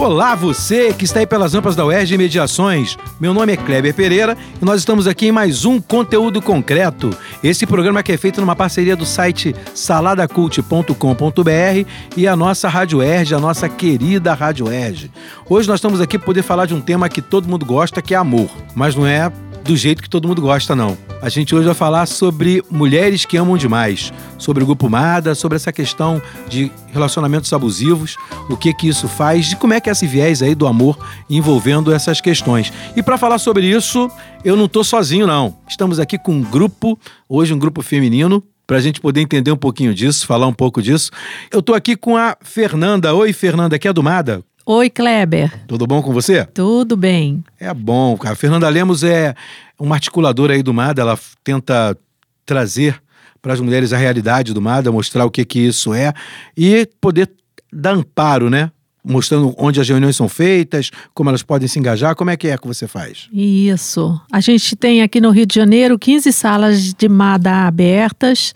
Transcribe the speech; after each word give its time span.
Olá, 0.00 0.34
você 0.34 0.94
que 0.94 1.04
está 1.04 1.20
aí 1.20 1.26
pelas 1.26 1.52
rampas 1.52 1.76
da 1.76 1.84
UERJ 1.84 2.16
Mediações. 2.16 2.96
Meu 3.20 3.34
nome 3.34 3.52
é 3.52 3.56
Kleber 3.58 3.94
Pereira 3.94 4.34
e 4.58 4.64
nós 4.64 4.80
estamos 4.80 5.06
aqui 5.06 5.26
em 5.26 5.30
mais 5.30 5.66
um 5.66 5.78
conteúdo 5.78 6.40
concreto. 6.40 7.10
Esse 7.44 7.66
programa 7.66 8.02
que 8.02 8.10
é 8.10 8.16
feito 8.16 8.40
numa 8.40 8.56
parceria 8.56 8.96
do 8.96 9.04
site 9.04 9.54
saladacult.com.br 9.74 11.86
e 12.16 12.26
a 12.26 12.34
nossa 12.34 12.66
Rádio 12.66 13.00
UERJ, 13.00 13.34
a 13.34 13.40
nossa 13.40 13.68
querida 13.68 14.32
Rádio 14.32 14.68
UERJ. 14.68 15.10
Hoje 15.46 15.68
nós 15.68 15.76
estamos 15.76 16.00
aqui 16.00 16.16
para 16.16 16.24
poder 16.24 16.42
falar 16.42 16.64
de 16.64 16.72
um 16.72 16.80
tema 16.80 17.10
que 17.10 17.20
todo 17.20 17.46
mundo 17.46 17.66
gosta, 17.66 18.00
que 18.00 18.14
é 18.14 18.16
amor. 18.16 18.48
Mas 18.74 18.96
não 18.96 19.06
é 19.06 19.30
do 19.70 19.76
jeito 19.76 20.02
que 20.02 20.10
todo 20.10 20.26
mundo 20.26 20.42
gosta, 20.42 20.74
não. 20.74 20.98
A 21.22 21.28
gente 21.28 21.54
hoje 21.54 21.64
vai 21.64 21.76
falar 21.76 22.04
sobre 22.06 22.60
mulheres 22.68 23.24
que 23.24 23.36
amam 23.36 23.56
demais, 23.56 24.12
sobre 24.36 24.64
o 24.64 24.66
grupo 24.66 24.90
Mada, 24.90 25.32
sobre 25.32 25.54
essa 25.54 25.70
questão 25.70 26.20
de 26.48 26.72
relacionamentos 26.92 27.52
abusivos, 27.52 28.16
o 28.48 28.56
que 28.56 28.74
que 28.74 28.88
isso 28.88 29.06
faz 29.06 29.52
e 29.52 29.56
como 29.56 29.72
é 29.72 29.80
que 29.80 29.88
é 29.88 29.92
esse 29.92 30.08
viés 30.08 30.42
aí 30.42 30.56
do 30.56 30.66
amor 30.66 30.98
envolvendo 31.30 31.92
essas 31.92 32.20
questões. 32.20 32.72
E 32.96 33.02
para 33.02 33.16
falar 33.16 33.38
sobre 33.38 33.64
isso, 33.64 34.10
eu 34.44 34.56
não 34.56 34.64
estou 34.64 34.82
sozinho, 34.82 35.24
não. 35.24 35.56
Estamos 35.68 36.00
aqui 36.00 36.18
com 36.18 36.32
um 36.32 36.42
grupo, 36.42 36.98
hoje 37.28 37.54
um 37.54 37.58
grupo 37.58 37.80
feminino, 37.80 38.42
para 38.66 38.78
a 38.78 38.80
gente 38.80 39.00
poder 39.00 39.20
entender 39.20 39.52
um 39.52 39.56
pouquinho 39.56 39.94
disso, 39.94 40.26
falar 40.26 40.48
um 40.48 40.52
pouco 40.52 40.82
disso. 40.82 41.12
Eu 41.52 41.60
estou 41.60 41.76
aqui 41.76 41.94
com 41.94 42.16
a 42.16 42.36
Fernanda. 42.40 43.14
Oi, 43.14 43.32
Fernanda, 43.32 43.78
que 43.78 43.86
é 43.86 43.92
do 43.92 44.02
Mada. 44.02 44.42
Oi, 44.72 44.88
Kleber. 44.88 45.66
Tudo 45.66 45.84
bom 45.84 46.00
com 46.00 46.12
você? 46.12 46.44
Tudo 46.44 46.96
bem. 46.96 47.42
É 47.58 47.74
bom, 47.74 48.16
cara. 48.16 48.36
Fernanda 48.36 48.68
Lemos 48.68 49.02
é 49.02 49.34
uma 49.76 49.96
articuladora 49.96 50.54
aí 50.54 50.62
do 50.62 50.72
MADA, 50.72 51.02
ela 51.02 51.18
tenta 51.42 51.98
trazer 52.46 53.02
para 53.42 53.52
as 53.52 53.58
mulheres 53.58 53.92
a 53.92 53.96
realidade 53.96 54.54
do 54.54 54.62
MADA, 54.62 54.92
mostrar 54.92 55.24
o 55.24 55.30
que 55.30 55.44
que 55.44 55.58
isso 55.58 55.92
é 55.92 56.12
e 56.56 56.88
poder 57.00 57.28
dar 57.72 57.96
amparo, 57.96 58.48
né? 58.48 58.70
Mostrando 59.02 59.52
onde 59.58 59.80
as 59.80 59.88
reuniões 59.88 60.14
são 60.14 60.28
feitas, 60.28 60.92
como 61.12 61.30
elas 61.30 61.42
podem 61.42 61.66
se 61.66 61.80
engajar, 61.80 62.14
como 62.14 62.30
é 62.30 62.36
que 62.36 62.46
é 62.46 62.56
que 62.56 62.68
você 62.68 62.86
faz? 62.86 63.28
Isso. 63.32 64.20
A 64.30 64.38
gente 64.38 64.76
tem 64.76 65.02
aqui 65.02 65.20
no 65.20 65.30
Rio 65.30 65.46
de 65.46 65.54
Janeiro 65.56 65.98
15 65.98 66.32
salas 66.32 66.94
de 66.94 67.08
MADA 67.08 67.66
abertas. 67.66 68.54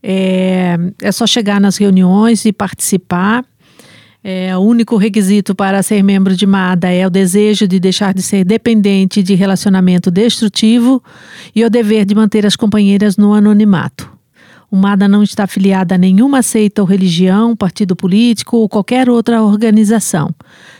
É, 0.00 0.76
é 1.00 1.10
só 1.10 1.26
chegar 1.26 1.60
nas 1.60 1.76
reuniões 1.78 2.44
e 2.44 2.52
participar. 2.52 3.44
É, 4.24 4.56
o 4.56 4.60
único 4.60 4.96
requisito 4.96 5.52
para 5.52 5.82
ser 5.82 6.00
membro 6.02 6.36
de 6.36 6.46
MADA 6.46 6.88
é 6.90 7.04
o 7.04 7.10
desejo 7.10 7.66
de 7.66 7.80
deixar 7.80 8.14
de 8.14 8.22
ser 8.22 8.44
dependente 8.44 9.20
de 9.20 9.34
relacionamento 9.34 10.12
destrutivo 10.12 11.02
e 11.54 11.64
o 11.64 11.70
dever 11.70 12.04
de 12.04 12.14
manter 12.14 12.46
as 12.46 12.54
companheiras 12.54 13.16
no 13.16 13.34
anonimato. 13.34 14.08
O 14.70 14.76
MADA 14.76 15.08
não 15.08 15.22
está 15.22 15.44
afiliada 15.44 15.96
a 15.96 15.98
nenhuma 15.98 16.40
seita 16.40 16.80
ou 16.80 16.88
religião, 16.88 17.54
partido 17.56 17.96
político 17.96 18.56
ou 18.58 18.68
qualquer 18.68 19.10
outra 19.10 19.42
organização. 19.42 20.30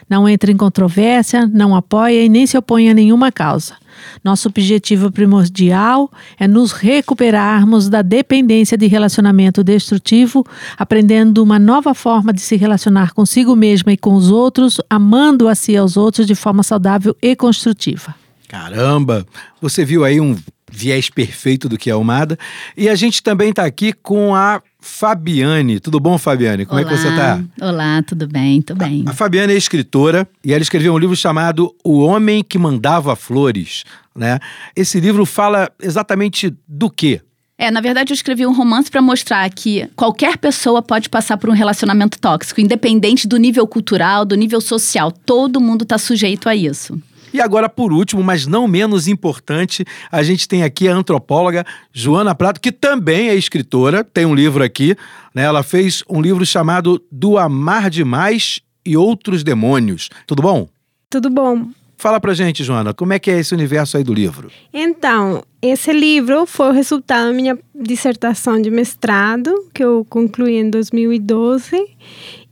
Não 0.09 0.29
entra 0.29 0.51
em 0.51 0.57
controvérsia, 0.57 1.47
não 1.47 1.75
apoia 1.75 2.25
e 2.25 2.29
nem 2.29 2.47
se 2.47 2.57
opõe 2.57 2.89
a 2.89 2.95
nenhuma 2.95 3.33
causa. 3.33 3.75
Nosso 4.23 4.49
objetivo 4.49 5.11
primordial 5.11 6.11
é 6.39 6.47
nos 6.47 6.73
recuperarmos 6.73 7.89
da 7.89 8.03
dependência 8.03 8.77
de 8.77 8.87
relacionamento 8.87 9.65
destrutivo, 9.65 10.45
aprendendo 10.77 11.43
uma 11.43 11.59
nova 11.59 11.95
forma 11.95 12.33
de 12.33 12.41
se 12.41 12.57
relacionar 12.57 13.13
consigo 13.13 13.57
mesma 13.57 13.93
e 13.93 13.97
com 13.97 14.15
os 14.15 14.31
outros, 14.31 14.81
amando 14.89 15.49
a 15.49 15.55
si 15.55 15.73
e 15.73 15.77
aos 15.77 15.97
outros 15.97 16.27
de 16.27 16.35
forma 16.35 16.63
saudável 16.63 17.17
e 17.21 17.35
construtiva. 17.37 18.15
Caramba! 18.49 19.27
Você 19.61 19.85
viu 19.85 20.05
aí 20.05 20.21
um 20.21 20.37
viés 20.73 21.11
perfeito 21.11 21.69
do 21.69 21.77
que 21.77 21.91
é 21.91 21.95
o 21.95 22.03
MADA. 22.03 22.39
E 22.77 22.89
a 22.89 22.95
gente 22.95 23.23
também 23.23 23.51
está 23.51 23.65
aqui 23.65 23.93
com 23.93 24.35
a 24.35 24.61
Fabiane. 24.81 25.79
Tudo 25.79 26.01
bom, 26.01 26.19
Fabiane? 26.19 26.65
Como 26.65 26.81
Olá. 26.81 26.91
é 26.91 26.93
que 26.93 26.99
você 26.99 27.09
está? 27.09 27.41
Olá, 27.61 28.03
tudo 28.03 28.27
bem? 28.27 28.63
Tudo 28.63 28.79
bem. 28.79 29.05
A, 29.07 29.11
a 29.11 29.15
Fabiane 29.15 29.53
é 29.53 29.57
escritora 29.57 30.27
e 30.43 30.53
ela 30.53 30.63
escreveu 30.63 30.95
um 30.95 30.99
livro 30.99 31.15
chamado 31.15 31.73
O 31.85 32.01
Homem 32.01 32.43
que 32.43 32.59
Mandava 32.59 33.15
Flores. 33.15 33.85
Né? 34.17 34.39
Esse 34.75 34.99
livro 34.99 35.25
fala 35.25 35.71
exatamente 35.81 36.53
do 36.67 36.91
quê? 36.91 37.21
É, 37.57 37.71
na 37.71 37.81
verdade, 37.81 38.13
eu 38.13 38.15
escrevi 38.15 38.45
um 38.45 38.53
romance 38.53 38.91
para 38.91 39.01
mostrar 39.01 39.49
que 39.51 39.89
qualquer 39.95 40.37
pessoa 40.37 40.83
pode 40.83 41.09
passar 41.09 41.37
por 41.37 41.49
um 41.49 41.53
relacionamento 41.53 42.19
tóxico, 42.19 42.61
independente 42.61 43.29
do 43.29 43.37
nível 43.37 43.69
cultural, 43.69 44.25
do 44.25 44.35
nível 44.35 44.61
social. 44.61 45.13
Todo 45.13 45.61
mundo 45.61 45.83
está 45.83 45.97
sujeito 45.97 46.49
a 46.49 46.57
isso. 46.57 47.01
E 47.33 47.41
agora, 47.41 47.69
por 47.69 47.93
último, 47.93 48.23
mas 48.23 48.47
não 48.47 48.69
menos 48.69 49.09
importante, 49.09 49.85
a 50.11 50.23
gente 50.23 50.47
tem 50.47 50.63
aqui 50.63 50.89
a 50.89 50.95
antropóloga 50.95 51.65
Joana 51.93 52.35
Prato, 52.35 52.61
que 52.61 52.73
também 52.73 53.29
é 53.29 53.35
escritora, 53.35 54.05
tem 54.05 54.27
um 54.27 54.35
livro 54.35 54.63
aqui, 54.63 54.97
né? 55.35 55.43
Ela 55.43 55.63
fez 55.63 56.05
um 56.09 56.21
livro 56.21 56.45
chamado 56.45 57.03
Do 57.11 57.39
Amar 57.39 57.89
Demais 57.91 58.61
e 58.85 58.97
Outros 58.97 59.43
Demônios. 59.43 60.11
Tudo 60.27 60.43
bom? 60.43 60.69
Tudo 61.09 61.31
bom. 61.31 61.69
Fala 62.03 62.19
pra 62.19 62.35
gente, 62.35 62.65
Joana, 62.65 62.93
como 62.93 63.13
é 63.13 63.19
que 63.21 63.31
é 63.31 63.39
esse 63.39 63.55
universo 63.55 63.97
aí 63.97 64.03
do 64.03 64.13
livro? 64.13 64.51
Então, 64.75 65.45
esse 65.63 65.93
livro 65.93 66.47
foi 66.47 66.71
o 66.71 66.73
resultado 66.73 67.29
da 67.29 67.33
minha 67.33 67.57
dissertação 67.73 68.61
de 68.61 68.73
mestrado, 68.73 69.55
que 69.73 69.85
eu 69.85 70.05
concluí 70.11 70.57
em 70.57 70.69
2012. 70.69 71.77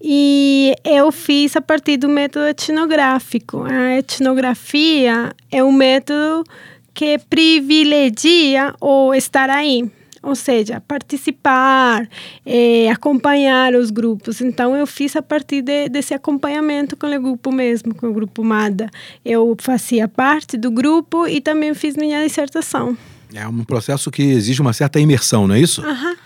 E 0.03 0.75
eu 0.85 1.13
fiz 1.13 1.57
a 1.57 1.61
partir 1.61 1.99
do 1.99 2.09
método 2.09 2.47
etnográfico. 2.47 3.65
A 3.65 3.99
etnografia 3.99 5.35
é 5.51 5.63
um 5.63 5.73
método 5.73 6.45
que 6.95 7.19
privilegia 7.31 8.75
o 8.81 9.15
estar 9.15 9.51
aí, 9.51 9.91
ou 10.23 10.35
seja, 10.35 10.81
participar, 10.81 12.09
é, 12.45 12.91
acompanhar 12.91 13.75
os 13.75 13.91
grupos. 13.91 14.41
Então, 14.41 14.75
eu 14.75 14.87
fiz 14.87 15.17
a 15.17 15.23
partir 15.23 15.63
de, 15.63 15.89
desse 15.89 16.15
acompanhamento 16.15 16.97
com 16.97 17.07
o 17.07 17.21
grupo 17.21 17.53
mesmo, 17.53 17.95
com 17.95 18.09
o 18.09 18.13
grupo 18.13 18.43
MADA. 18.43 18.91
Eu 19.25 19.57
fazia 19.61 20.09
parte 20.09 20.57
do 20.57 20.71
grupo 20.71 21.27
e 21.27 21.41
também 21.41 21.75
fiz 21.75 21.95
minha 21.97 22.25
dissertação. 22.25 22.97
É 23.35 23.47
um 23.47 23.65
processo 23.65 24.11
que 24.11 24.23
exige 24.23 24.61
uma 24.61 24.73
certa 24.73 24.99
imersão, 24.99 25.47
não 25.47 25.55
é 25.55 25.61
isso? 25.61 25.85
Aham. 25.85 26.17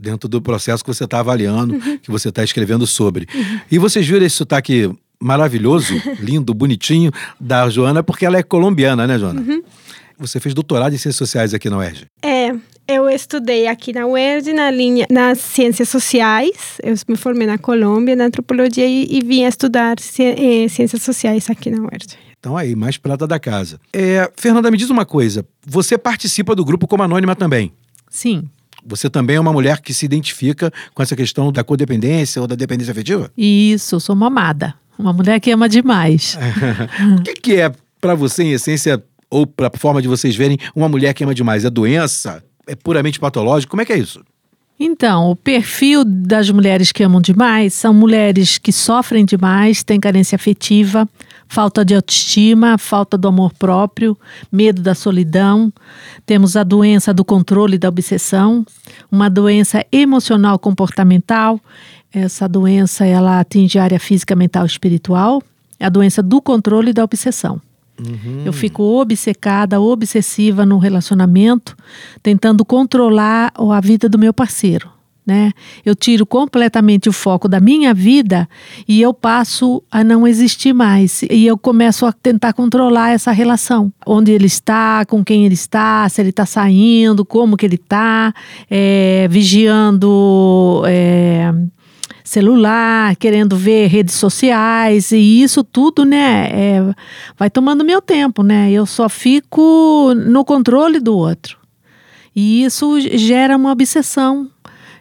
Dentro 0.00 0.28
do 0.28 0.40
processo 0.40 0.82
que 0.82 0.92
você 0.92 1.04
está 1.04 1.20
avaliando, 1.20 1.78
que 2.00 2.10
você 2.10 2.30
está 2.30 2.42
escrevendo 2.42 2.86
sobre. 2.86 3.28
E 3.70 3.78
vocês 3.78 4.06
viram 4.06 4.24
esse 4.24 4.36
sotaque 4.36 4.90
maravilhoso, 5.20 5.94
lindo, 6.18 6.54
bonitinho 6.54 7.12
da 7.38 7.68
Joana, 7.68 8.02
porque 8.02 8.24
ela 8.24 8.38
é 8.38 8.42
colombiana, 8.42 9.06
né, 9.06 9.18
Joana? 9.18 9.44
Você 10.18 10.40
fez 10.40 10.54
doutorado 10.54 10.94
em 10.94 10.98
Ciências 10.98 11.16
Sociais 11.16 11.54
aqui 11.54 11.68
na 11.68 11.78
UERJ. 11.78 12.06
É, 12.22 12.54
eu 12.88 13.08
estudei 13.08 13.66
aqui 13.66 13.92
na 13.92 14.06
UERJ, 14.06 14.52
na 14.52 14.70
linha, 14.70 15.06
nas 15.10 15.38
ciências 15.38 15.88
sociais. 15.88 16.78
Eu 16.82 16.94
me 17.08 17.16
formei 17.16 17.46
na 17.46 17.56
Colômbia, 17.56 18.16
na 18.16 18.24
antropologia 18.24 18.86
e, 18.86 19.06
e 19.08 19.20
vim 19.22 19.44
estudar 19.44 20.00
ci, 20.00 20.22
eh, 20.22 20.68
ciências 20.68 21.02
sociais 21.02 21.48
aqui 21.48 21.70
na 21.70 21.82
UERJ. 21.82 22.18
Então 22.38 22.56
aí, 22.56 22.74
mais 22.74 22.96
prata 22.96 23.26
da 23.26 23.38
casa. 23.38 23.78
É, 23.92 24.30
Fernanda, 24.36 24.70
me 24.70 24.76
diz 24.76 24.90
uma 24.90 25.04
coisa. 25.04 25.46
Você 25.64 25.96
participa 25.96 26.54
do 26.54 26.64
grupo 26.64 26.88
como 26.88 27.02
anônima 27.02 27.36
também. 27.36 27.72
Sim. 28.10 28.48
Você 28.84 29.10
também 29.10 29.36
é 29.36 29.40
uma 29.40 29.52
mulher 29.52 29.80
que 29.80 29.92
se 29.92 30.04
identifica 30.04 30.72
com 30.94 31.02
essa 31.02 31.16
questão 31.16 31.52
da 31.52 31.62
codependência 31.64 32.40
ou 32.40 32.48
da 32.48 32.54
dependência 32.54 32.92
afetiva? 32.92 33.30
Isso, 33.36 33.96
eu 33.96 34.00
sou 34.00 34.14
uma 34.14 34.28
amada. 34.28 34.74
Uma 34.98 35.12
mulher 35.12 35.40
que 35.40 35.50
ama 35.50 35.68
demais. 35.68 36.36
o 37.18 37.22
que, 37.22 37.34
que 37.34 37.56
é, 37.56 37.72
para 38.00 38.14
você, 38.14 38.42
em 38.42 38.52
essência, 38.52 39.02
ou 39.30 39.46
para 39.46 39.70
forma 39.76 40.02
de 40.02 40.08
vocês 40.08 40.36
verem, 40.36 40.58
uma 40.74 40.88
mulher 40.88 41.14
que 41.14 41.24
ama 41.24 41.34
demais? 41.34 41.64
É 41.64 41.70
doença? 41.70 42.42
É 42.66 42.74
puramente 42.74 43.18
patológico? 43.18 43.70
Como 43.70 43.82
é 43.82 43.84
que 43.84 43.92
é 43.92 43.98
isso? 43.98 44.20
Então, 44.78 45.30
o 45.30 45.36
perfil 45.36 46.04
das 46.06 46.50
mulheres 46.50 46.90
que 46.90 47.02
amam 47.02 47.20
demais 47.20 47.74
são 47.74 47.92
mulheres 47.92 48.56
que 48.56 48.72
sofrem 48.72 49.26
demais, 49.26 49.82
têm 49.82 50.00
carência 50.00 50.36
afetiva, 50.36 51.06
falta 51.50 51.84
de 51.84 51.96
autoestima, 51.96 52.78
falta 52.78 53.18
do 53.18 53.26
amor 53.26 53.52
próprio, 53.52 54.16
medo 54.52 54.80
da 54.80 54.94
solidão. 54.94 55.72
Temos 56.24 56.56
a 56.56 56.62
doença 56.62 57.12
do 57.12 57.24
controle 57.24 57.74
e 57.74 57.78
da 57.78 57.88
obsessão, 57.88 58.64
uma 59.10 59.28
doença 59.28 59.84
emocional 59.90 60.60
comportamental. 60.60 61.60
Essa 62.12 62.48
doença 62.48 63.04
ela 63.04 63.40
atinge 63.40 63.80
a 63.80 63.82
área 63.82 63.98
física, 63.98 64.36
mental 64.36 64.62
e 64.62 64.68
espiritual. 64.68 65.42
É 65.78 65.86
a 65.86 65.88
doença 65.88 66.22
do 66.22 66.40
controle 66.40 66.90
e 66.90 66.94
da 66.94 67.02
obsessão. 67.02 67.60
Eu 68.46 68.52
fico 68.52 68.82
obcecada, 68.82 69.80
obsessiva 69.80 70.64
no 70.64 70.78
relacionamento, 70.78 71.76
tentando 72.22 72.64
controlar 72.64 73.52
a 73.56 73.80
vida 73.80 74.08
do 74.08 74.18
meu 74.18 74.32
parceiro. 74.32 74.88
Né? 75.30 75.52
Eu 75.84 75.94
tiro 75.94 76.26
completamente 76.26 77.08
o 77.08 77.12
foco 77.12 77.46
da 77.46 77.60
minha 77.60 77.94
vida 77.94 78.48
e 78.88 79.00
eu 79.00 79.14
passo 79.14 79.80
a 79.88 80.02
não 80.02 80.26
existir 80.26 80.72
mais. 80.72 81.22
E 81.22 81.46
eu 81.46 81.56
começo 81.56 82.04
a 82.04 82.10
tentar 82.10 82.52
controlar 82.52 83.10
essa 83.12 83.30
relação. 83.30 83.92
Onde 84.04 84.32
ele 84.32 84.46
está, 84.46 85.04
com 85.06 85.24
quem 85.24 85.46
ele 85.46 85.54
está, 85.54 86.08
se 86.08 86.20
ele 86.20 86.30
está 86.30 86.44
saindo, 86.44 87.24
como 87.24 87.56
que 87.56 87.64
ele 87.64 87.76
está, 87.76 88.34
é, 88.68 89.28
vigiando. 89.30 90.82
É, 90.88 91.54
celular, 92.24 93.14
querendo 93.14 93.56
ver 93.56 93.86
redes 93.86 94.14
sociais, 94.14 95.10
e 95.10 95.42
isso 95.42 95.64
tudo, 95.64 96.04
né, 96.04 96.48
é, 96.52 96.94
vai 97.36 97.50
tomando 97.50 97.84
meu 97.84 98.00
tempo, 98.00 98.44
né? 98.44 98.70
Eu 98.70 98.86
só 98.86 99.08
fico 99.08 100.12
no 100.14 100.44
controle 100.44 101.00
do 101.00 101.16
outro. 101.16 101.58
E 102.34 102.62
isso 102.62 103.00
gera 103.00 103.56
uma 103.56 103.72
obsessão 103.72 104.48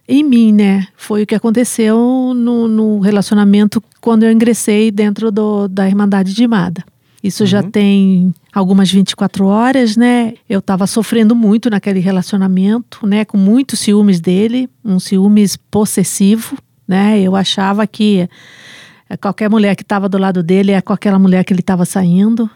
em 0.09 0.23
mim, 0.23 0.51
né? 0.51 0.87
Foi 0.97 1.21
o 1.21 1.27
que 1.27 1.35
aconteceu 1.35 2.33
no, 2.35 2.67
no 2.67 2.99
relacionamento 2.99 3.81
quando 4.01 4.23
eu 4.23 4.31
ingressei 4.31 4.89
dentro 4.89 5.31
do, 5.31 5.67
da 5.67 5.87
Irmandade 5.87 6.33
de 6.33 6.47
Mada. 6.47 6.83
Isso 7.23 7.43
uhum. 7.43 7.47
já 7.47 7.61
tem 7.61 8.33
algumas 8.51 8.91
24 8.91 9.45
horas, 9.45 9.95
né? 9.95 10.33
Eu 10.49 10.59
estava 10.59 10.87
sofrendo 10.87 11.35
muito 11.35 11.69
naquele 11.69 11.99
relacionamento, 11.99 13.05
né? 13.05 13.23
Com 13.23 13.37
muitos 13.37 13.79
ciúmes 13.79 14.19
dele, 14.19 14.67
um 14.83 14.99
ciúmes 14.99 15.55
possessivo, 15.55 16.57
né? 16.87 17.19
Eu 17.21 17.35
achava 17.35 17.85
que 17.85 18.27
qualquer 19.21 19.47
mulher 19.47 19.75
que 19.75 19.83
estava 19.83 20.09
do 20.09 20.17
lado 20.17 20.41
dele 20.41 20.71
é 20.71 20.81
com 20.81 20.91
aquela 20.91 21.19
mulher 21.19 21.43
que 21.43 21.53
ele 21.53 21.61
estava 21.61 21.85
saindo. 21.85 22.49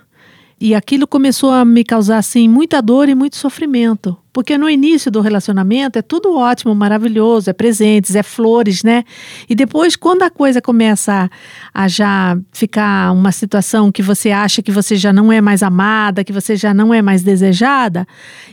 E 0.66 0.74
aquilo 0.74 1.06
começou 1.06 1.52
a 1.52 1.66
me 1.66 1.84
causar 1.84 2.20
assim 2.20 2.48
muita 2.48 2.82
dor 2.82 3.10
e 3.10 3.14
muito 3.14 3.36
sofrimento, 3.36 4.18
porque 4.32 4.58
no 4.58 4.70
início 4.70 5.12
do 5.12 5.20
relacionamento 5.20 6.00
é 6.00 6.02
tudo 6.02 6.38
ótimo, 6.38 6.74
maravilhoso, 6.74 7.50
é 7.50 7.54
presentes, 7.54 8.16
é 8.16 8.24
flores, 8.24 8.82
né? 8.82 9.04
E 9.50 9.56
depois 9.56 9.98
quando 9.98 10.24
a 10.24 10.30
coisa 10.30 10.62
começa 10.62 11.30
a, 11.74 11.88
já 11.90 12.38
ficar 12.54 13.12
uma 13.12 13.34
situação 13.34 13.92
que 13.92 14.02
você 14.02 14.32
acha 14.32 14.62
que 14.62 14.72
você 14.72 14.96
já 14.96 15.12
não 15.12 15.34
é 15.34 15.42
mais 15.42 15.62
amada, 15.62 16.24
que 16.24 16.32
você 16.32 16.56
já 16.56 16.74
não 16.74 16.94
é 16.94 17.02
mais 17.02 17.24
desejada, 17.24 18.08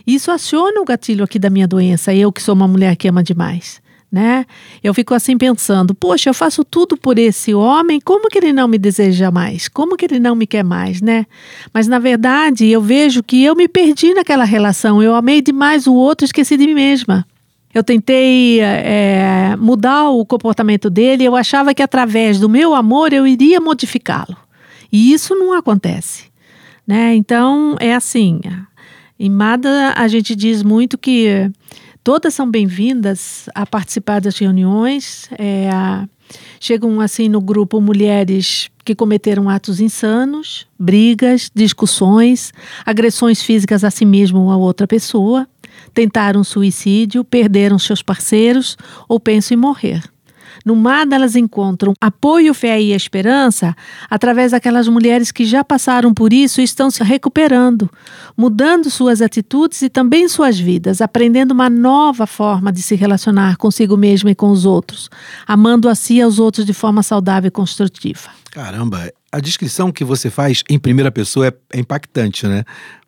isso 0.05 0.31
aciona 0.31 0.81
o 0.81 0.85
gatilho 0.85 1.23
aqui 1.23 1.39
da 1.39 1.49
minha 1.49 1.65
doença, 1.65 2.13
eu 2.13 2.29
que 2.29 2.41
sou 2.41 2.53
uma 2.53 2.67
mulher 2.67 2.97
que 2.97 3.07
ama 3.07 3.23
demais 3.23 3.80
né? 4.11 4.45
Eu 4.83 4.93
fico 4.93 5.13
assim 5.13 5.37
pensando, 5.37 5.95
poxa, 5.95 6.29
eu 6.29 6.33
faço 6.33 6.65
tudo 6.65 6.97
por 6.97 7.17
esse 7.17 7.53
homem, 7.53 8.01
como 8.01 8.27
que 8.29 8.37
ele 8.37 8.51
não 8.51 8.67
me 8.67 8.77
deseja 8.77 9.31
mais? 9.31 9.69
Como 9.69 9.95
que 9.95 10.05
ele 10.05 10.19
não 10.19 10.35
me 10.35 10.45
quer 10.45 10.63
mais, 10.63 11.01
né? 11.01 11.25
Mas 11.73 11.87
na 11.87 11.97
verdade, 11.97 12.67
eu 12.67 12.81
vejo 12.81 13.23
que 13.23 13.41
eu 13.41 13.55
me 13.55 13.69
perdi 13.69 14.13
naquela 14.13 14.43
relação, 14.43 15.01
eu 15.01 15.15
amei 15.15 15.41
demais 15.41 15.87
o 15.87 15.93
outro, 15.93 16.25
esqueci 16.25 16.57
de 16.57 16.67
mim 16.67 16.73
mesma. 16.73 17.25
Eu 17.73 17.85
tentei 17.85 18.59
é, 18.59 19.55
mudar 19.57 20.09
o 20.09 20.25
comportamento 20.25 20.89
dele, 20.89 21.23
eu 21.23 21.37
achava 21.37 21.73
que 21.73 21.81
através 21.81 22.37
do 22.37 22.49
meu 22.49 22.75
amor 22.75 23.13
eu 23.13 23.25
iria 23.25 23.61
modificá-lo. 23.61 24.35
E 24.91 25.13
isso 25.13 25.33
não 25.35 25.53
acontece, 25.53 26.25
né? 26.85 27.15
Então, 27.15 27.77
é 27.79 27.95
assim, 27.95 28.41
em 29.17 29.29
Mada 29.29 29.93
a 29.95 30.05
gente 30.09 30.35
diz 30.35 30.61
muito 30.63 30.97
que 30.97 31.49
Todas 32.03 32.33
são 32.33 32.49
bem-vindas 32.49 33.47
a 33.53 33.63
participar 33.63 34.21
das 34.21 34.35
reuniões. 34.35 35.29
É, 35.37 35.69
chegam 36.59 36.99
assim 36.99 37.29
no 37.29 37.39
grupo 37.39 37.79
mulheres 37.79 38.71
que 38.83 38.95
cometeram 38.95 39.47
atos 39.47 39.79
insanos, 39.79 40.67
brigas, 40.79 41.51
discussões, 41.53 42.51
agressões 42.83 43.43
físicas 43.43 43.83
a 43.83 43.91
si 43.91 44.03
mesmo 44.03 44.39
ou 44.39 44.51
a 44.51 44.57
outra 44.57 44.87
pessoa, 44.87 45.47
tentaram 45.93 46.43
suicídio, 46.43 47.23
perderam 47.23 47.77
seus 47.77 48.01
parceiros 48.01 48.75
ou 49.07 49.19
pensam 49.19 49.55
em 49.55 49.61
morrer. 49.61 50.10
No 50.65 50.75
mar 50.75 51.07
elas 51.11 51.35
encontram 51.35 51.93
apoio, 51.99 52.53
fé 52.53 52.81
e 52.81 52.93
esperança 52.93 53.75
através 54.09 54.51
daquelas 54.51 54.87
mulheres 54.87 55.31
que 55.31 55.45
já 55.45 55.63
passaram 55.63 56.13
por 56.13 56.31
isso 56.31 56.61
e 56.61 56.63
estão 56.63 56.89
se 56.89 57.03
recuperando, 57.03 57.89
mudando 58.37 58.89
suas 58.89 59.21
atitudes 59.21 59.81
e 59.81 59.89
também 59.89 60.27
suas 60.27 60.59
vidas, 60.59 61.01
aprendendo 61.01 61.51
uma 61.51 61.69
nova 61.69 62.27
forma 62.27 62.71
de 62.71 62.81
se 62.81 62.95
relacionar 62.95 63.57
consigo 63.57 63.97
mesma 63.97 64.31
e 64.31 64.35
com 64.35 64.49
os 64.49 64.65
outros, 64.65 65.09
amando 65.47 65.89
a 65.89 65.95
si 65.95 66.15
e 66.15 66.21
aos 66.21 66.39
outros 66.39 66.65
de 66.65 66.73
forma 66.73 67.03
saudável 67.03 67.47
e 67.47 67.51
construtiva. 67.51 68.29
Caramba, 68.51 69.11
a 69.31 69.39
descrição 69.39 69.91
que 69.91 70.03
você 70.03 70.29
faz 70.29 70.63
em 70.69 70.77
primeira 70.77 71.11
pessoa 71.11 71.47
é, 71.47 71.53
é 71.73 71.79
impactante, 71.79 72.45
né? 72.47 72.63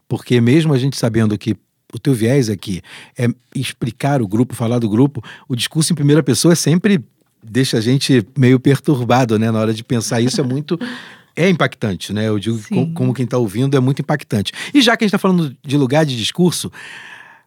Porque 0.07 0.39
mesmo 0.39 0.73
a 0.73 0.77
gente 0.77 0.97
sabendo 0.97 1.38
que 1.38 1.55
o 1.94 2.00
teu 2.00 2.13
viés 2.13 2.50
aqui 2.50 2.81
é 3.17 3.27
explicar 3.55 4.21
o 4.21 4.27
grupo, 4.27 4.55
falar 4.55 4.79
do 4.79 4.89
grupo, 4.89 5.23
o 5.47 5.55
discurso 5.55 5.94
em 5.94 5.95
primeira 5.95 6.23
pessoa 6.23 6.53
é 6.53 6.55
sempre 6.55 7.03
deixa 7.44 7.78
a 7.78 7.81
gente 7.81 8.25
meio 8.38 8.60
perturbado, 8.60 9.38
né? 9.38 9.51
Na 9.51 9.60
hora 9.60 9.74
de 9.74 9.84
pensar 9.84 10.22
isso 10.22 10.40
é 10.40 10.44
muito. 10.44 10.80
É 11.36 11.50
impactante, 11.50 12.13
né? 12.13 12.28
Eu 12.28 12.38
digo 12.38 12.62
como, 12.69 12.94
como 12.94 13.12
quem 13.12 13.25
está 13.25 13.40
ouvindo 13.40 13.75
é 13.75 13.80
muito 13.80 14.04
impactante. 14.04 14.54
E 14.72 14.84
já 14.84 14.95
que 14.95 15.04
a 15.04 15.07
gente 15.07 15.16
está 15.16 15.18
falando 15.18 15.57
de 15.66 15.78
lugar 15.78 16.06
de 16.06 16.16
discurso, 16.16 16.72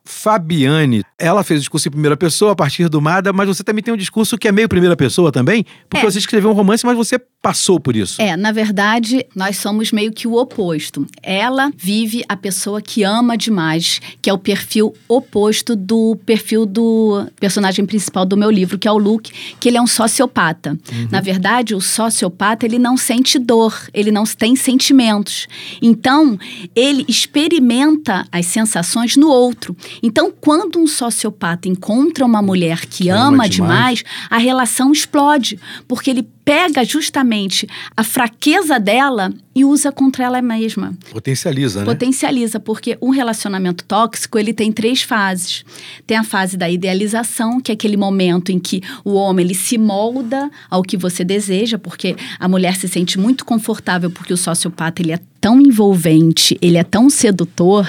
Fabiane, 0.06 1.02
ela 1.18 1.42
fez 1.42 1.58
o 1.58 1.62
discurso 1.62 1.88
em 1.88 1.90
primeira 1.90 2.16
pessoa 2.16 2.52
a 2.52 2.56
partir 2.56 2.88
do 2.88 3.00
Mada, 3.00 3.32
mas 3.32 3.48
você 3.48 3.64
também 3.64 3.82
tem 3.82 3.92
um 3.92 3.96
discurso 3.96 4.38
que 4.38 4.48
é 4.48 4.52
meio 4.52 4.68
primeira 4.68 4.96
pessoa 4.96 5.32
também? 5.32 5.66
Porque 5.90 6.06
é. 6.06 6.10
você 6.10 6.18
escreveu 6.18 6.50
um 6.50 6.54
romance, 6.54 6.86
mas 6.86 6.96
você 6.96 7.18
passou 7.46 7.78
por 7.78 7.94
isso. 7.94 8.20
É, 8.20 8.36
na 8.36 8.50
verdade, 8.50 9.24
nós 9.34 9.58
somos 9.58 9.92
meio 9.92 10.12
que 10.12 10.26
o 10.26 10.34
oposto. 10.34 11.06
Ela 11.22 11.70
vive 11.76 12.24
a 12.28 12.36
pessoa 12.36 12.82
que 12.82 13.02
ama 13.02 13.36
demais, 13.36 14.00
que 14.20 14.28
é 14.28 14.32
o 14.32 14.38
perfil 14.38 14.94
oposto 15.08 15.76
do 15.76 16.16
perfil 16.26 16.66
do 16.66 17.26
personagem 17.38 17.86
principal 17.86 18.24
do 18.24 18.36
meu 18.36 18.50
livro, 18.50 18.78
que 18.78 18.88
é 18.88 18.92
o 18.92 18.98
Luke, 18.98 19.32
que 19.60 19.68
ele 19.68 19.76
é 19.76 19.82
um 19.82 19.86
sociopata. 19.86 20.70
Uhum. 20.70 21.08
Na 21.10 21.20
verdade, 21.20 21.74
o 21.74 21.80
sociopata, 21.80 22.66
ele 22.66 22.78
não 22.78 22.96
sente 22.96 23.38
dor, 23.38 23.74
ele 23.94 24.10
não 24.10 24.24
tem 24.24 24.56
sentimentos. 24.56 25.46
Então, 25.80 26.38
ele 26.74 27.04
experimenta 27.08 28.26
as 28.30 28.46
sensações 28.46 29.16
no 29.16 29.28
outro. 29.28 29.76
Então, 30.02 30.32
quando 30.40 30.78
um 30.78 30.86
sociopata 30.86 31.68
encontra 31.68 32.24
uma 32.24 32.42
mulher 32.42 32.80
que, 32.80 33.04
que 33.04 33.08
ama, 33.08 33.28
ama 33.28 33.48
demais, 33.48 33.98
demais, 33.98 34.04
a 34.30 34.38
relação 34.38 34.92
explode, 34.92 35.58
porque 35.86 36.10
ele 36.10 36.26
pega 36.46 36.84
justamente 36.84 37.66
a 37.96 38.04
fraqueza 38.04 38.78
dela 38.78 39.34
e 39.52 39.64
usa 39.64 39.90
contra 39.90 40.22
ela 40.22 40.40
mesma. 40.40 40.96
Potencializa, 41.10 41.80
né? 41.80 41.84
Potencializa, 41.84 42.60
porque 42.60 42.96
um 43.02 43.10
relacionamento 43.10 43.84
tóxico, 43.84 44.38
ele 44.38 44.52
tem 44.52 44.70
três 44.70 45.02
fases. 45.02 45.64
Tem 46.06 46.16
a 46.16 46.22
fase 46.22 46.56
da 46.56 46.70
idealização, 46.70 47.60
que 47.60 47.72
é 47.72 47.74
aquele 47.74 47.96
momento 47.96 48.52
em 48.52 48.60
que 48.60 48.80
o 49.04 49.14
homem 49.14 49.44
ele 49.44 49.56
se 49.56 49.76
molda 49.76 50.48
ao 50.70 50.82
que 50.82 50.96
você 50.96 51.24
deseja, 51.24 51.78
porque 51.78 52.14
a 52.38 52.46
mulher 52.46 52.76
se 52.76 52.86
sente 52.86 53.18
muito 53.18 53.44
confortável 53.44 54.08
porque 54.08 54.32
o 54.32 54.36
sociopata 54.36 55.02
ele 55.02 55.10
é 55.10 55.18
tão 55.40 55.60
envolvente, 55.60 56.56
ele 56.62 56.76
é 56.76 56.84
tão 56.84 57.10
sedutor 57.10 57.88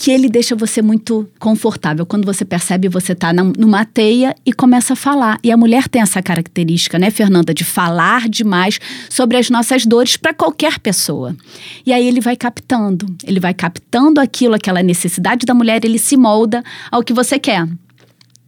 que 0.00 0.10
ele 0.10 0.30
deixa 0.30 0.56
você 0.56 0.80
muito 0.80 1.28
confortável. 1.38 2.06
Quando 2.06 2.24
você 2.24 2.42
percebe, 2.42 2.88
você 2.88 3.12
está 3.12 3.34
numa 3.34 3.84
teia 3.84 4.34
e 4.46 4.50
começa 4.50 4.94
a 4.94 4.96
falar. 4.96 5.38
E 5.44 5.52
a 5.52 5.58
mulher 5.58 5.88
tem 5.88 6.00
essa 6.00 6.22
característica, 6.22 6.98
né, 6.98 7.10
Fernanda, 7.10 7.52
de 7.52 7.64
falar 7.64 8.26
demais 8.26 8.80
sobre 9.10 9.36
as 9.36 9.50
nossas 9.50 9.84
dores 9.84 10.16
para 10.16 10.32
qualquer 10.32 10.78
pessoa. 10.78 11.36
E 11.84 11.92
aí 11.92 12.08
ele 12.08 12.18
vai 12.22 12.34
captando, 12.34 13.14
ele 13.22 13.38
vai 13.38 13.52
captando 13.52 14.22
aquilo, 14.22 14.54
aquela 14.54 14.82
necessidade 14.82 15.44
da 15.44 15.52
mulher, 15.52 15.84
ele 15.84 15.98
se 15.98 16.16
molda 16.16 16.64
ao 16.90 17.02
que 17.02 17.12
você 17.12 17.38
quer 17.38 17.68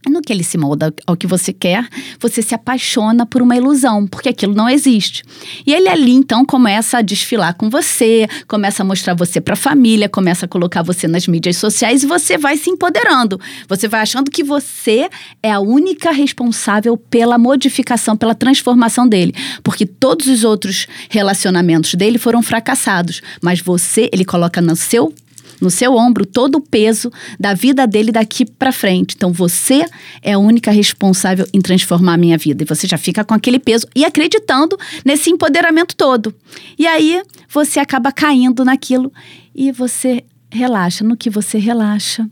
no 0.09 0.21
que 0.21 0.31
ele 0.31 0.43
se 0.43 0.57
molda 0.57 0.93
ao 1.05 1.15
que 1.15 1.27
você 1.27 1.53
quer, 1.53 1.87
você 2.19 2.41
se 2.41 2.53
apaixona 2.53 3.25
por 3.25 3.41
uma 3.41 3.55
ilusão, 3.55 4.07
porque 4.07 4.29
aquilo 4.29 4.53
não 4.53 4.69
existe. 4.69 5.23
E 5.65 5.73
ele 5.73 5.89
ali 5.89 6.11
então 6.11 6.45
começa 6.45 6.97
a 6.97 7.01
desfilar 7.01 7.55
com 7.55 7.69
você, 7.69 8.27
começa 8.47 8.83
a 8.83 8.85
mostrar 8.85 9.13
você 9.13 9.39
para 9.39 9.53
a 9.53 9.57
família, 9.57 10.09
começa 10.09 10.45
a 10.45 10.47
colocar 10.47 10.81
você 10.81 11.07
nas 11.07 11.27
mídias 11.27 11.57
sociais 11.57 12.03
e 12.03 12.07
você 12.07 12.37
vai 12.37 12.57
se 12.57 12.69
empoderando. 12.69 13.39
Você 13.67 13.87
vai 13.87 14.01
achando 14.01 14.29
que 14.29 14.43
você 14.43 15.09
é 15.41 15.51
a 15.51 15.59
única 15.59 16.11
responsável 16.11 16.97
pela 16.97 17.37
modificação, 17.37 18.15
pela 18.15 18.35
transformação 18.35 19.07
dele, 19.07 19.33
porque 19.63 19.85
todos 19.85 20.27
os 20.27 20.43
outros 20.43 20.87
relacionamentos 21.09 21.93
dele 21.95 22.17
foram 22.17 22.41
fracassados, 22.41 23.21
mas 23.41 23.59
você, 23.59 24.09
ele 24.11 24.25
coloca 24.25 24.61
no 24.61 24.75
seu 24.75 25.13
no 25.61 25.69
seu 25.69 25.95
ombro 25.95 26.25
todo 26.25 26.55
o 26.55 26.61
peso 26.61 27.11
da 27.39 27.53
vida 27.53 27.87
dele 27.87 28.11
daqui 28.11 28.45
para 28.45 28.71
frente. 28.71 29.15
Então 29.15 29.31
você 29.31 29.85
é 30.21 30.33
a 30.33 30.39
única 30.39 30.71
responsável 30.71 31.47
em 31.53 31.61
transformar 31.61 32.13
a 32.13 32.17
minha 32.17 32.37
vida. 32.37 32.63
E 32.63 32.65
você 32.65 32.87
já 32.87 32.97
fica 32.97 33.23
com 33.23 33.33
aquele 33.33 33.59
peso 33.59 33.87
e 33.95 34.05
acreditando 34.05 34.77
nesse 35.05 35.29
empoderamento 35.29 35.95
todo. 35.95 36.33
E 36.77 36.87
aí 36.87 37.21
você 37.49 37.79
acaba 37.79 38.11
caindo 38.11 38.65
naquilo 38.65 39.11
e 39.55 39.71
você 39.71 40.23
relaxa. 40.51 41.03
No 41.03 41.17
que 41.17 41.29
você 41.29 41.57
relaxa, 41.57 42.27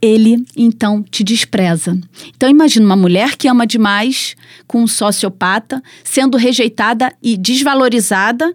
ele 0.00 0.44
então 0.56 1.02
te 1.02 1.24
despreza. 1.24 1.98
Então 2.36 2.48
imagina 2.48 2.86
uma 2.86 2.96
mulher 2.96 3.36
que 3.36 3.48
ama 3.48 3.66
demais 3.66 4.36
com 4.66 4.82
um 4.82 4.86
sociopata 4.86 5.82
sendo 6.04 6.36
rejeitada 6.36 7.12
e 7.22 7.36
desvalorizada 7.36 8.54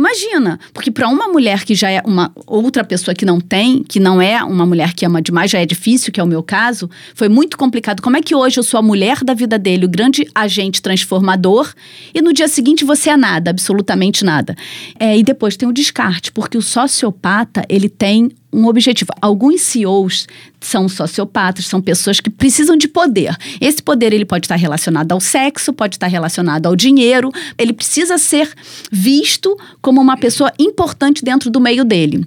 Imagina, 0.00 0.58
porque 0.72 0.90
para 0.90 1.06
uma 1.10 1.28
mulher 1.28 1.62
que 1.62 1.74
já 1.74 1.90
é 1.90 2.00
uma 2.06 2.32
outra 2.46 2.82
pessoa 2.82 3.14
que 3.14 3.26
não 3.26 3.38
tem, 3.38 3.82
que 3.82 4.00
não 4.00 4.20
é 4.20 4.42
uma 4.42 4.64
mulher 4.64 4.94
que 4.94 5.04
ama 5.04 5.20
demais, 5.20 5.50
já 5.50 5.60
é 5.60 5.66
difícil, 5.66 6.10
que 6.10 6.18
é 6.18 6.24
o 6.24 6.26
meu 6.26 6.42
caso, 6.42 6.88
foi 7.14 7.28
muito 7.28 7.58
complicado. 7.58 8.00
Como 8.00 8.16
é 8.16 8.22
que 8.22 8.34
hoje 8.34 8.58
eu 8.58 8.62
sou 8.62 8.78
a 8.78 8.82
mulher 8.82 9.22
da 9.22 9.34
vida 9.34 9.58
dele, 9.58 9.84
o 9.84 9.88
grande 9.90 10.26
agente 10.34 10.80
transformador, 10.80 11.74
e 12.14 12.22
no 12.22 12.32
dia 12.32 12.48
seguinte 12.48 12.82
você 12.82 13.10
é 13.10 13.16
nada, 13.16 13.50
absolutamente 13.50 14.24
nada. 14.24 14.56
É, 14.98 15.18
e 15.18 15.22
depois 15.22 15.54
tem 15.54 15.68
o 15.68 15.72
descarte, 15.72 16.32
porque 16.32 16.56
o 16.56 16.62
sociopata, 16.62 17.62
ele 17.68 17.90
tem 17.90 18.30
um 18.52 18.66
objetivo. 18.66 19.12
Alguns 19.20 19.60
CEOs 19.62 20.26
são 20.60 20.88
sociopatas, 20.88 21.66
são 21.66 21.80
pessoas 21.80 22.20
que 22.20 22.30
precisam 22.30 22.76
de 22.76 22.88
poder. 22.88 23.36
Esse 23.60 23.82
poder 23.82 24.12
ele 24.12 24.24
pode 24.24 24.46
estar 24.46 24.56
relacionado 24.56 25.12
ao 25.12 25.20
sexo, 25.20 25.72
pode 25.72 25.96
estar 25.96 26.06
relacionado 26.06 26.66
ao 26.66 26.76
dinheiro. 26.76 27.30
Ele 27.56 27.72
precisa 27.72 28.18
ser 28.18 28.52
visto 28.90 29.56
como 29.80 30.00
uma 30.00 30.16
pessoa 30.16 30.52
importante 30.58 31.24
dentro 31.24 31.50
do 31.50 31.60
meio 31.60 31.84
dele. 31.84 32.26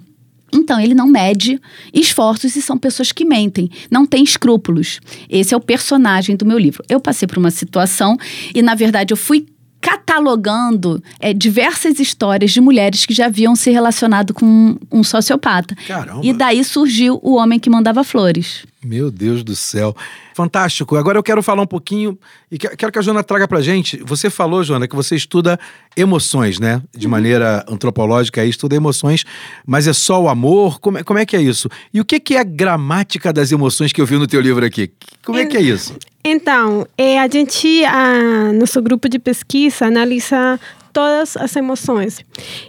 Então, 0.52 0.78
ele 0.78 0.94
não 0.94 1.08
mede 1.08 1.60
esforços 1.92 2.54
e 2.54 2.62
são 2.62 2.78
pessoas 2.78 3.10
que 3.10 3.24
mentem, 3.24 3.68
não 3.90 4.06
têm 4.06 4.22
escrúpulos. 4.22 5.00
Esse 5.28 5.52
é 5.52 5.56
o 5.56 5.60
personagem 5.60 6.36
do 6.36 6.46
meu 6.46 6.56
livro. 6.56 6.84
Eu 6.88 7.00
passei 7.00 7.26
por 7.26 7.38
uma 7.38 7.50
situação 7.50 8.16
e, 8.54 8.62
na 8.62 8.76
verdade, 8.76 9.12
eu 9.12 9.16
fui 9.16 9.46
catalogando 9.84 11.04
é, 11.20 11.34
diversas 11.34 12.00
histórias 12.00 12.52
de 12.52 12.60
mulheres 12.60 13.04
que 13.04 13.12
já 13.12 13.26
haviam 13.26 13.54
se 13.54 13.70
relacionado 13.70 14.32
com 14.32 14.78
um 14.90 15.04
sociopata. 15.04 15.76
Caramba. 15.86 16.20
E 16.24 16.32
daí 16.32 16.64
surgiu 16.64 17.20
o 17.22 17.34
homem 17.34 17.60
que 17.60 17.68
mandava 17.68 18.02
flores. 18.02 18.64
Meu 18.84 19.10
Deus 19.10 19.42
do 19.42 19.56
céu. 19.56 19.96
Fantástico. 20.34 20.96
Agora 20.96 21.18
eu 21.18 21.22
quero 21.22 21.42
falar 21.42 21.62
um 21.62 21.66
pouquinho 21.66 22.18
e 22.50 22.58
quero 22.58 22.92
que 22.92 22.98
a 22.98 23.02
Joana 23.02 23.22
traga 23.22 23.48
pra 23.48 23.60
gente. 23.60 23.96
Você 24.04 24.28
falou, 24.28 24.62
Joana, 24.62 24.86
que 24.86 24.94
você 24.94 25.16
estuda 25.16 25.58
emoções, 25.96 26.58
né? 26.58 26.82
De 26.92 27.08
maneira 27.08 27.64
antropológica, 27.68 28.40
aí 28.40 28.50
estuda 28.50 28.76
emoções, 28.76 29.24
mas 29.66 29.86
é 29.86 29.92
só 29.92 30.22
o 30.22 30.28
amor? 30.28 30.80
Como 30.80 30.98
é, 30.98 31.02
como 31.02 31.18
é 31.18 31.24
que 31.24 31.36
é 31.36 31.40
isso? 31.40 31.68
E 31.92 32.00
o 32.00 32.04
que, 32.04 32.20
que 32.20 32.34
é 32.34 32.40
a 32.40 32.44
gramática 32.44 33.32
das 33.32 33.50
emoções 33.52 33.92
que 33.92 34.00
eu 34.00 34.06
vi 34.06 34.16
no 34.16 34.26
teu 34.26 34.40
livro 34.40 34.64
aqui? 34.64 34.90
Como 35.24 35.38
é 35.38 35.46
que 35.46 35.56
é 35.56 35.62
isso? 35.62 35.96
Então, 36.24 36.86
é, 36.96 37.20
a 37.20 37.28
gente, 37.28 37.84
a, 37.84 38.52
nosso 38.52 38.80
grupo 38.80 39.08
de 39.08 39.18
pesquisa 39.18 39.86
analisa 39.86 40.58
todas 40.94 41.36
as 41.36 41.54
emoções. 41.56 42.24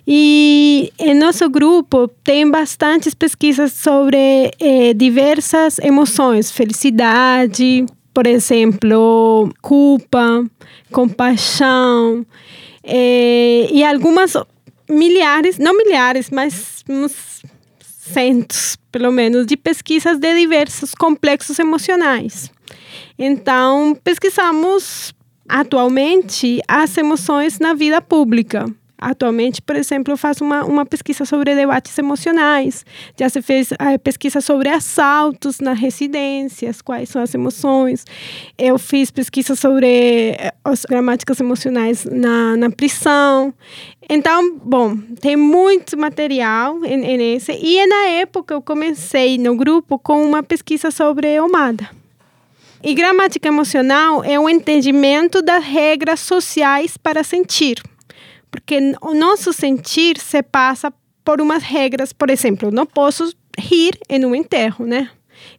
E 0.05 0.91
em 0.99 1.13
nosso 1.13 1.47
grupo 1.49 2.09
tem 2.23 2.49
bastantes 2.49 3.13
pesquisas 3.13 3.71
sobre 3.71 4.51
eh, 4.59 4.93
diversas 4.95 5.79
emoções, 5.79 6.51
felicidade, 6.51 7.85
por 8.13 8.25
exemplo, 8.27 9.49
culpa, 9.61 10.43
compaixão, 10.91 12.25
eh, 12.83 13.67
e 13.71 13.83
algumas 13.83 14.33
milhares, 14.89 15.57
não 15.57 15.77
milhares, 15.77 16.29
mas 16.29 16.83
uns 16.89 17.43
centos, 17.79 18.77
pelo 18.91 19.11
menos, 19.11 19.45
de 19.45 19.55
pesquisas 19.55 20.17
de 20.17 20.35
diversos 20.35 20.93
complexos 20.93 21.59
emocionais. 21.59 22.51
Então, 23.17 23.97
pesquisamos 24.03 25.14
atualmente 25.47 26.61
as 26.67 26.97
emoções 26.97 27.59
na 27.59 27.73
vida 27.73 28.01
pública. 28.01 28.65
Atualmente, 28.97 29.61
por 29.61 29.75
exemplo, 29.75 30.13
eu 30.13 30.17
faço 30.17 30.43
uma, 30.43 30.63
uma 30.63 30.85
pesquisa 30.85 31.25
sobre 31.25 31.53
debates 31.53 31.97
emocionais. 31.97 32.85
Já 33.19 33.27
se 33.27 33.41
fez 33.41 33.71
é, 33.73 33.97
pesquisa 33.97 34.39
sobre 34.39 34.69
assaltos 34.69 35.59
nas 35.59 35.77
residências, 35.77 36.81
quais 36.81 37.09
são 37.09 37.21
as 37.21 37.33
emoções. 37.33 38.05
Eu 38.57 38.79
fiz 38.79 39.11
pesquisa 39.11 39.53
sobre 39.55 39.87
eh, 40.39 40.53
as 40.63 40.85
gramáticas 40.85 41.39
emocionais 41.41 42.05
na, 42.05 42.55
na 42.55 42.69
prisão. 42.71 43.53
Então, 44.09 44.57
bom, 44.63 44.95
tem 45.19 45.35
muito 45.35 45.97
material 45.97 46.79
nesse. 46.79 47.51
E 47.51 47.85
na 47.85 48.07
época 48.07 48.53
eu 48.53 48.61
comecei 48.61 49.37
no 49.37 49.57
grupo 49.57 49.99
com 49.99 50.25
uma 50.25 50.41
pesquisa 50.41 50.89
sobre 50.89 51.37
Omada. 51.39 52.04
E 52.85 52.93
gramática 52.93 53.47
emocional 53.47 54.23
é 54.23 54.39
o 54.39 54.47
entendimento 54.47 55.41
das 55.41 55.63
regras 55.63 56.19
sociais 56.19 56.97
para 56.97 57.23
sentir. 57.23 57.81
Porque 58.51 58.77
o 59.01 59.15
nosso 59.15 59.51
sentir 59.51 60.19
se 60.19 60.43
passa 60.43 60.93
por 61.23 61.41
umas 61.41 61.63
regras, 61.63 62.13
por 62.13 62.29
exemplo, 62.29 62.67
eu 62.67 62.71
não 62.71 62.85
posso 62.85 63.33
rir 63.57 63.97
em 64.07 64.23
um 64.23 64.35
enterro, 64.35 64.85
né? 64.85 65.09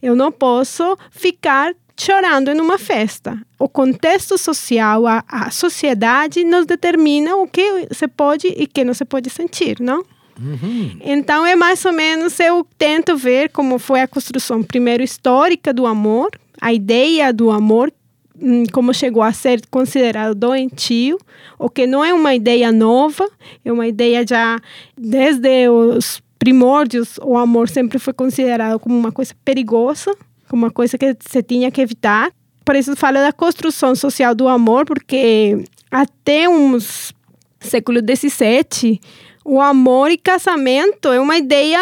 Eu 0.00 0.14
não 0.14 0.30
posso 0.30 0.96
ficar 1.10 1.74
chorando 1.98 2.48
em 2.52 2.60
uma 2.60 2.78
festa. 2.78 3.36
O 3.58 3.68
contexto 3.68 4.38
social, 4.38 5.04
a, 5.04 5.24
a 5.26 5.50
sociedade 5.50 6.44
nos 6.44 6.64
determina 6.64 7.34
o 7.34 7.48
que 7.48 7.88
se 7.90 8.06
pode 8.06 8.46
e 8.46 8.68
que 8.68 8.84
não 8.84 8.94
se 8.94 9.04
pode 9.04 9.30
sentir, 9.30 9.80
não? 9.80 10.04
Uhum. 10.40 10.98
Então 11.00 11.44
é 11.44 11.56
mais 11.56 11.84
ou 11.84 11.92
menos 11.92 12.38
eu 12.38 12.64
tento 12.78 13.16
ver 13.16 13.50
como 13.50 13.78
foi 13.78 14.02
a 14.02 14.08
construção 14.08 14.62
primeiro 14.62 15.02
histórica 15.02 15.72
do 15.72 15.86
amor, 15.86 16.30
a 16.60 16.72
ideia 16.72 17.32
do 17.32 17.50
amor 17.50 17.92
hum, 18.40 18.64
como 18.72 18.92
chegou 18.92 19.22
a 19.22 19.32
ser 19.32 19.60
considerado 19.70 20.34
doentio, 20.34 21.18
o 21.58 21.68
que 21.68 21.86
não 21.86 22.04
é 22.04 22.12
uma 22.12 22.34
ideia 22.34 22.72
nova, 22.72 23.28
é 23.64 23.72
uma 23.72 23.86
ideia 23.86 24.24
já 24.26 24.58
desde 24.96 25.68
os 25.68 26.22
primórdios, 26.38 27.18
o 27.22 27.36
amor 27.36 27.68
sempre 27.68 27.98
foi 27.98 28.12
considerado 28.12 28.78
como 28.78 28.96
uma 28.96 29.10
coisa 29.10 29.34
perigosa, 29.44 30.14
como 30.48 30.64
uma 30.64 30.70
coisa 30.70 30.98
que 30.98 31.16
se 31.20 31.42
tinha 31.42 31.70
que 31.70 31.80
evitar. 31.80 32.30
Por 32.64 32.76
isso 32.76 32.94
falo 32.96 33.18
da 33.18 33.32
construção 33.32 33.94
social 33.94 34.34
do 34.34 34.48
amor, 34.48 34.84
porque 34.84 35.64
até 35.90 36.48
uns 36.48 37.14
século 37.60 38.00
XVII, 38.00 39.00
o 39.44 39.60
amor 39.60 40.10
e 40.10 40.18
casamento 40.18 41.08
é 41.08 41.20
uma 41.20 41.36
ideia 41.36 41.80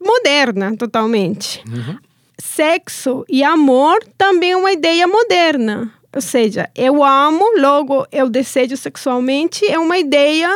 moderna 0.00 0.76
totalmente. 0.76 1.62
Uhum 1.68 2.11
sexo 2.42 3.24
e 3.28 3.44
amor 3.44 4.04
também 4.18 4.50
é 4.50 4.56
uma 4.56 4.72
ideia 4.72 5.06
moderna. 5.06 5.92
Ou 6.14 6.20
seja, 6.20 6.68
eu 6.74 7.02
amo, 7.02 7.44
logo 7.58 8.04
eu 8.10 8.28
desejo 8.28 8.76
sexualmente, 8.76 9.64
é 9.64 9.78
uma 9.78 9.96
ideia 9.96 10.50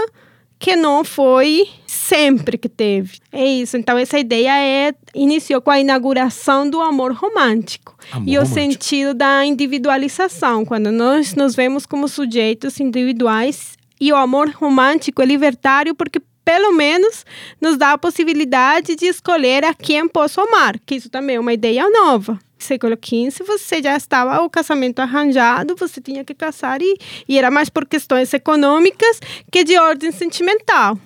que 0.59 0.75
não 0.75 1.05
foi 1.05 1.69
sempre 1.87 2.59
que 2.59 2.69
teve. 2.69 3.19
É 3.31 3.45
isso. 3.45 3.77
Então, 3.77 3.97
essa 3.97 4.19
ideia 4.19 4.59
é, 4.59 4.93
iniciou 5.15 5.61
com 5.61 5.71
a 5.71 5.79
inauguração 5.79 6.69
do 6.69 6.81
amor 6.81 7.13
romântico. 7.13 7.97
Amor 8.11 8.29
e 8.29 8.37
o 8.37 8.41
romântico. 8.41 8.55
sentido 8.61 9.15
da 9.15 9.47
individualização, 9.47 10.65
quando 10.65 10.91
nós 10.91 11.35
nos 11.35 11.55
vemos 11.55 11.87
como 11.87 12.09
sujeitos 12.09 12.81
individuais. 12.81 13.77
E 14.01 14.13
o 14.13 14.17
amor 14.17 14.51
romântico 14.51 15.23
é 15.23 15.25
libertário 15.25 15.95
porque 15.95 16.21
pelo 16.47 16.73
menos 16.73 17.27
nos 17.61 17.77
dá 17.77 17.93
a 17.95 17.99
possibilidade 17.99 18.95
de 18.95 19.07
escolher 19.07 19.65
a 19.65 19.75
quem 19.75 20.07
posso 20.07 20.41
amar, 20.41 20.79
que 20.87 20.95
isso 20.95 21.11
também 21.11 21.35
é 21.35 21.41
uma 21.41 21.53
ideia 21.53 21.91
nova. 21.91 22.39
Século 22.57 22.97
XV, 22.97 23.45
você 23.45 23.83
já 23.83 23.97
estava 23.97 24.41
o 24.41 24.49
casamento 24.49 25.01
arranjado, 25.01 25.75
você 25.77 26.01
tinha 26.01 26.25
que 26.25 26.35
casar 26.35 26.81
e, 26.81 26.97
e 27.29 27.37
era 27.37 27.51
mais 27.51 27.69
por 27.69 27.85
questões 27.85 28.33
econômicas 28.33 29.21
que 29.51 29.65
de 29.65 29.77
ordem 29.77 30.13
sentimental. 30.13 30.97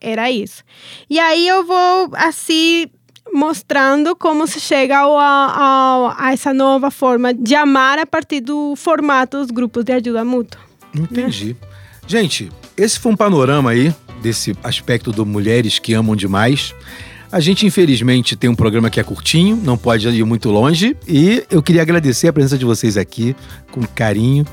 Era 0.00 0.30
isso. 0.30 0.64
E 1.08 1.18
aí 1.18 1.46
eu 1.46 1.64
vou, 1.64 2.10
assim, 2.14 2.86
mostrando 3.32 4.16
como 4.16 4.48
se 4.48 4.58
chega 4.58 4.98
ao, 4.98 5.16
ao, 5.16 6.14
a 6.18 6.32
essa 6.32 6.52
nova 6.52 6.90
forma 6.90 7.32
de 7.32 7.54
amar 7.54 8.00
a 8.00 8.06
partir 8.06 8.40
do 8.40 8.74
formato 8.76 9.38
dos 9.38 9.50
grupos 9.52 9.84
de 9.84 9.92
ajuda 9.92 10.24
mútua. 10.24 10.60
Entendi. 10.94 11.56
Né? 11.62 11.68
Gente, 12.06 12.50
esse 12.76 12.98
foi 12.98 13.12
um 13.12 13.16
panorama 13.16 13.70
aí 13.70 13.94
desse 14.18 14.56
aspecto 14.62 15.12
do 15.12 15.24
mulheres 15.24 15.78
que 15.78 15.94
amam 15.94 16.14
demais. 16.14 16.74
A 17.30 17.40
gente, 17.40 17.66
infelizmente, 17.66 18.36
tem 18.36 18.48
um 18.48 18.54
programa 18.54 18.88
que 18.88 18.98
é 18.98 19.02
curtinho, 19.02 19.54
não 19.56 19.76
pode 19.76 20.08
ir 20.08 20.24
muito 20.24 20.50
longe. 20.50 20.96
E 21.06 21.44
eu 21.50 21.62
queria 21.62 21.82
agradecer 21.82 22.28
a 22.28 22.32
presença 22.32 22.56
de 22.56 22.64
vocês 22.64 22.96
aqui, 22.96 23.36
com 23.70 23.82
carinho. 23.86 24.46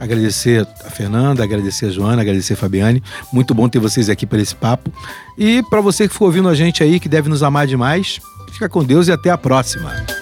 Agradecer 0.00 0.66
a 0.84 0.90
Fernanda, 0.90 1.44
agradecer 1.44 1.86
a 1.86 1.90
Joana, 1.90 2.22
agradecer 2.22 2.54
a 2.54 2.56
Fabiane. 2.56 3.02
Muito 3.30 3.52
bom 3.52 3.68
ter 3.68 3.78
vocês 3.78 4.08
aqui 4.08 4.24
para 4.24 4.40
esse 4.40 4.54
papo. 4.54 4.90
E 5.36 5.62
para 5.64 5.82
você 5.82 6.08
que 6.08 6.14
ficou 6.14 6.28
ouvindo 6.28 6.48
a 6.48 6.54
gente 6.54 6.82
aí, 6.82 6.98
que 6.98 7.08
deve 7.08 7.28
nos 7.28 7.42
amar 7.42 7.66
demais, 7.66 8.18
fica 8.50 8.66
com 8.66 8.82
Deus 8.82 9.08
e 9.08 9.12
até 9.12 9.28
a 9.28 9.36
próxima. 9.36 10.21